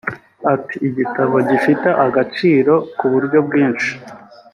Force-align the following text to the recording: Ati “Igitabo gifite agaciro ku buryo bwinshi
Ati 0.53 0.75
“Igitabo 0.87 1.35
gifite 1.49 1.89
agaciro 2.05 2.73
ku 2.97 3.05
buryo 3.13 3.37
bwinshi 3.47 3.91